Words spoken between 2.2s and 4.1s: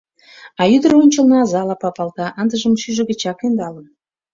ындыжым шӱйжӧ гычак ӧндалын.